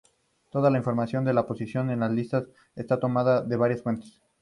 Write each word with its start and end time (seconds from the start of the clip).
Toda 0.49 0.71
la 0.71 0.79
información 0.79 1.23
de 1.25 1.31
la 1.35 1.45
posición 1.45 1.91
en 1.91 2.15
listas 2.15 2.45
está 2.75 2.99
tomada 2.99 3.43
de 3.43 3.55
varias 3.55 3.83
fuentes. 3.83 4.19